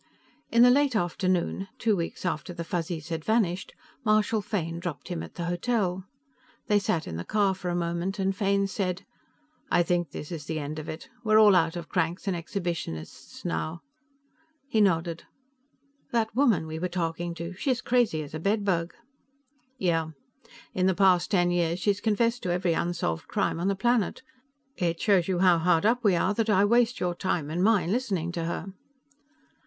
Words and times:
In 0.49 0.63
the 0.63 0.71
late 0.71 0.95
afternoon, 0.95 1.67
two 1.77 1.95
weeks 1.95 2.25
after 2.25 2.55
the 2.55 2.63
Fuzzies 2.63 3.09
had 3.09 3.23
vanished, 3.23 3.75
Marshal 4.03 4.41
Fane 4.41 4.79
dropped 4.79 5.09
him 5.09 5.21
at 5.21 5.35
the 5.35 5.43
hotel. 5.45 6.05
They 6.65 6.79
sat 6.79 7.05
in 7.05 7.17
the 7.17 7.23
car 7.23 7.53
for 7.53 7.69
a 7.69 7.75
moment, 7.75 8.17
and 8.17 8.35
Fane 8.35 8.65
said: 8.65 9.05
"I 9.69 9.83
think 9.83 10.09
this 10.09 10.31
is 10.31 10.45
the 10.45 10.57
end 10.57 10.79
of 10.79 10.89
it. 10.89 11.07
We're 11.23 11.37
all 11.37 11.55
out 11.55 11.75
of 11.75 11.87
cranks 11.87 12.27
and 12.27 12.35
exhibitionists 12.35 13.45
now." 13.45 13.83
He 14.67 14.81
nodded. 14.81 15.25
"That 16.11 16.35
woman 16.35 16.65
we 16.65 16.79
were 16.79 16.89
talking 16.89 17.35
to. 17.35 17.53
She's 17.53 17.79
crazy 17.83 18.23
as 18.23 18.33
a 18.33 18.39
bedbug." 18.39 18.95
"Yeah. 19.77 20.07
In 20.73 20.87
the 20.87 20.95
past 20.95 21.29
ten 21.29 21.51
years 21.51 21.77
she's 21.79 22.01
confessed 22.01 22.41
to 22.41 22.49
every 22.51 22.73
unsolved 22.73 23.27
crime 23.27 23.59
on 23.59 23.67
the 23.67 23.75
planet. 23.75 24.23
It 24.77 24.99
shows 24.99 25.27
you 25.27 25.37
how 25.37 25.59
hard 25.59 25.85
up 25.85 26.03
we 26.03 26.15
are 26.15 26.33
that 26.33 26.49
I 26.49 26.65
waste 26.65 26.99
your 26.99 27.13
time 27.13 27.51
and 27.51 27.63
mine 27.63 27.91
listening 27.91 28.31
to 28.31 28.45
her." 28.45 28.73